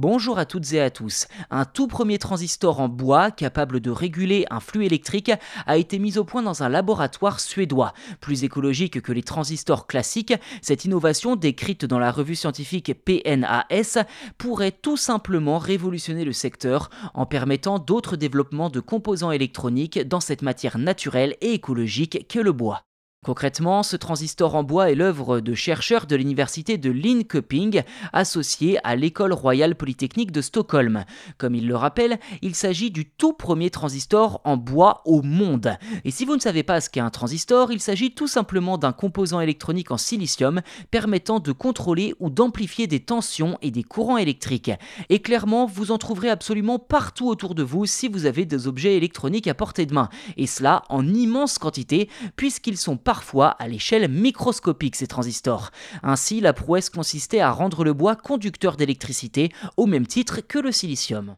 [0.00, 1.26] Bonjour à toutes et à tous.
[1.50, 5.32] Un tout premier transistor en bois capable de réguler un flux électrique
[5.66, 7.92] a été mis au point dans un laboratoire suédois.
[8.20, 14.04] Plus écologique que les transistors classiques, cette innovation décrite dans la revue scientifique PNAS
[14.38, 20.42] pourrait tout simplement révolutionner le secteur en permettant d'autres développements de composants électroniques dans cette
[20.42, 22.87] matière naturelle et écologique qu'est le bois.
[23.24, 28.94] Concrètement, ce transistor en bois est l'œuvre de chercheurs de l'université de Linköping associés à
[28.94, 31.04] l'école royale polytechnique de Stockholm.
[31.36, 35.76] Comme il le rappelle, il s'agit du tout premier transistor en bois au monde.
[36.04, 38.92] Et si vous ne savez pas ce qu'est un transistor, il s'agit tout simplement d'un
[38.92, 44.70] composant électronique en silicium permettant de contrôler ou d'amplifier des tensions et des courants électriques.
[45.08, 48.96] Et clairement, vous en trouverez absolument partout autour de vous si vous avez des objets
[48.96, 50.08] électroniques à portée de main.
[50.36, 55.70] Et cela en immense quantité puisqu'ils sont parfois à l'échelle microscopique ces transistors.
[56.02, 60.72] Ainsi, la prouesse consistait à rendre le bois conducteur d'électricité au même titre que le
[60.72, 61.34] silicium.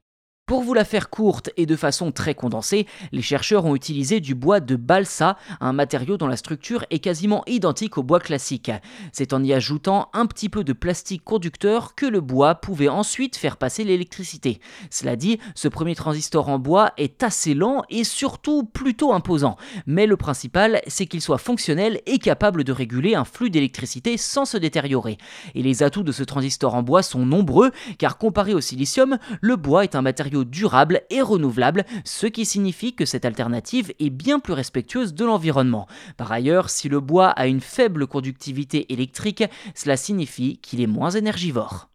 [0.50, 4.34] Pour vous la faire courte et de façon très condensée, les chercheurs ont utilisé du
[4.34, 8.72] bois de balsa, un matériau dont la structure est quasiment identique au bois classique.
[9.12, 13.36] C'est en y ajoutant un petit peu de plastique conducteur que le bois pouvait ensuite
[13.36, 14.58] faire passer l'électricité.
[14.90, 19.56] Cela dit, ce premier transistor en bois est assez lent et surtout plutôt imposant.
[19.86, 24.46] Mais le principal, c'est qu'il soit fonctionnel et capable de réguler un flux d'électricité sans
[24.46, 25.16] se détériorer.
[25.54, 29.54] Et les atouts de ce transistor en bois sont nombreux, car comparé au silicium, le
[29.54, 34.40] bois est un matériau durable et renouvelable, ce qui signifie que cette alternative est bien
[34.40, 35.86] plus respectueuse de l'environnement.
[36.16, 41.10] Par ailleurs, si le bois a une faible conductivité électrique, cela signifie qu'il est moins
[41.10, 41.90] énergivore.